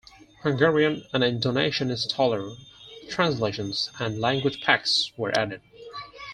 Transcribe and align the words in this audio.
Hungarian 0.41 1.05
and 1.13 1.23
Indonesian 1.23 1.89
installer 1.89 2.57
translations 3.07 3.91
and 3.99 4.19
language 4.19 4.61
packs 4.63 5.11
were 5.15 5.31
added. 5.37 5.61